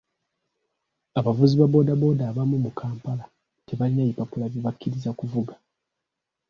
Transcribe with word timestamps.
Abavuzi 1.19 1.55
ba 1.57 1.67
boodabooda 1.71 2.23
abamu 2.31 2.55
mu 2.65 2.71
Kampala 2.79 3.25
tebalina 3.67 4.03
bipapula 4.09 4.45
bibakkiriza 4.53 5.11
kuvuga. 5.19 5.53